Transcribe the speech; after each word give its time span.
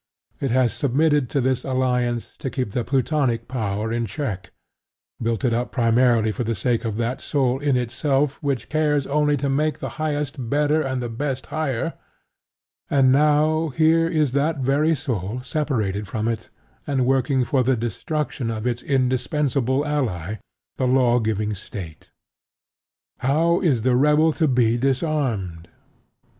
It 0.39 0.49
has 0.49 0.73
submitted 0.73 1.29
to 1.29 1.41
this 1.41 1.63
alliance 1.63 2.33
to 2.39 2.49
keep 2.49 2.71
the 2.71 2.83
Plutonic 2.83 3.47
power 3.47 3.93
in 3.93 4.07
check 4.07 4.49
built 5.21 5.45
it 5.45 5.53
up 5.53 5.71
primarily 5.71 6.31
for 6.31 6.43
the 6.43 6.55
sake 6.55 6.83
of 6.85 6.97
that 6.97 7.21
soul 7.21 7.59
in 7.59 7.77
itself 7.77 8.41
which 8.41 8.67
cares 8.67 9.05
only 9.05 9.37
to 9.37 9.47
make 9.47 9.77
the 9.77 10.01
highest 10.01 10.49
better 10.49 10.81
and 10.81 11.03
the 11.03 11.07
best 11.09 11.45
higher; 11.53 11.93
and 12.89 13.11
now 13.11 13.69
here 13.69 14.07
is 14.09 14.31
that 14.31 14.57
very 14.57 14.95
soul 14.95 15.41
separated 15.43 16.07
from 16.07 16.27
it 16.27 16.49
and 16.87 17.05
working 17.05 17.43
for 17.43 17.61
the 17.61 17.77
destruction 17.77 18.49
of 18.49 18.65
its 18.65 18.81
indispensable 18.81 19.85
ally, 19.85 20.37
the 20.77 20.87
lawgiving 20.87 21.53
State. 21.53 22.09
How 23.19 23.59
is 23.61 23.83
the 23.83 23.95
rebel 23.95 24.33
to 24.33 24.47
be 24.47 24.77
disarmed? 24.77 25.67